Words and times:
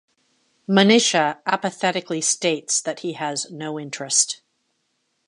Manisha 0.67 1.41
apathetically 1.45 2.21
states 2.21 2.81
that 2.81 3.01
he 3.01 3.13
has 3.13 3.51
no 3.51 3.79
interest. 3.79 4.41